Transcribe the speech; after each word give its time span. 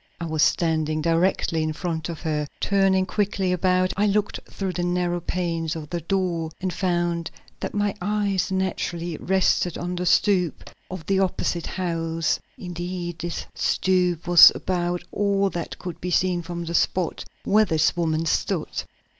I 0.19 0.25
was 0.25 0.41
standing 0.41 0.99
directly 0.99 1.61
in 1.61 1.73
front 1.73 2.09
of 2.09 2.21
her. 2.21 2.47
Turning 2.59 3.05
quickly 3.05 3.51
about, 3.51 3.93
I 3.95 4.07
looked 4.07 4.39
through 4.49 4.73
the 4.73 4.81
narrow 4.83 5.19
panes 5.19 5.75
of 5.75 5.91
the 5.91 6.01
door, 6.01 6.49
and 6.59 6.73
found 6.73 7.29
that 7.59 7.75
my 7.75 7.93
eyes 8.01 8.51
naturally 8.51 9.15
rested 9.17 9.77
on 9.77 9.95
the 9.95 10.07
stoop 10.07 10.71
of 10.89 11.05
the 11.05 11.19
opposite 11.19 11.67
house. 11.67 12.39
Indeed, 12.57 13.19
this 13.19 13.45
stoop 13.53 14.27
was 14.27 14.51
about 14.55 15.03
all 15.11 15.51
that 15.51 15.77
could 15.77 16.01
be 16.01 16.09
seen 16.09 16.41
from 16.41 16.65
the 16.65 16.73
spot 16.73 17.23
where 17.45 17.65
this 17.65 17.95
woman 17.95 18.25
stood. 18.25 18.83